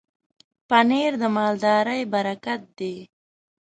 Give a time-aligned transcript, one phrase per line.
[0.69, 2.95] پنېر د مالدارۍ برکت دی.